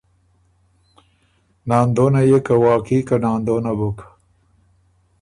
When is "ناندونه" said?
1.69-2.21, 3.23-3.71